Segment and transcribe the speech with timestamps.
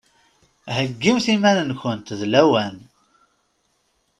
[0.75, 2.77] Heggimt iman-nkunt d lawan!